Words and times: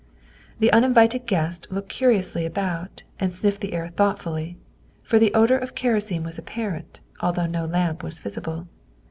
The 0.57 0.73
uninvited 0.73 1.27
guest 1.27 1.67
looked 1.69 1.89
curiously 1.89 2.43
about 2.43 3.03
and 3.19 3.31
sniffed 3.31 3.61
the 3.61 3.73
air 3.73 3.87
thoughtfully, 3.89 4.57
for 5.03 5.19
the 5.19 5.31
odor 5.35 5.59
of 5.59 5.75
kerosene 5.75 6.23
was 6.23 6.39
apparent, 6.39 7.01
although 7.19 7.45
no 7.45 7.65
lamp 7.65 8.01
was 8.01 8.17
visible. 8.17 8.65